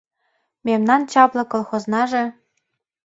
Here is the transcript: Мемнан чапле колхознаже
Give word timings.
Мемнан 0.65 1.01
чапле 1.11 1.43
колхознаже 1.51 2.23